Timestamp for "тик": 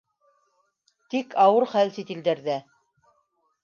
1.15-1.37